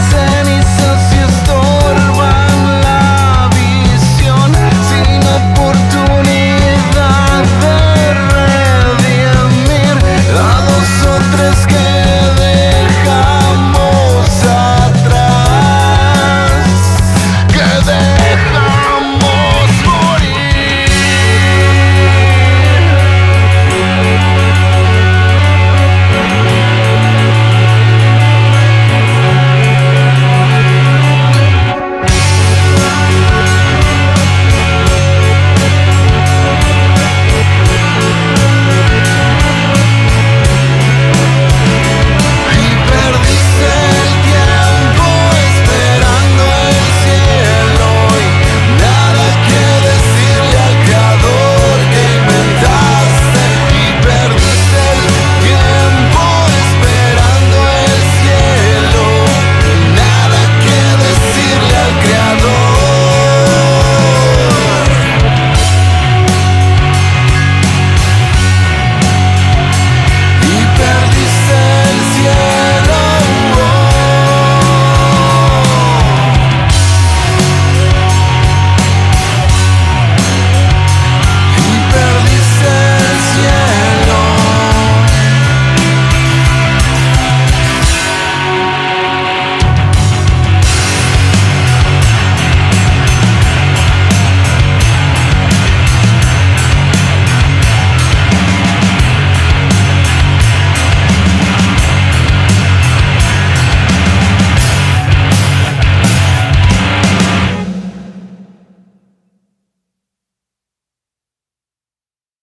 say 0.00 0.37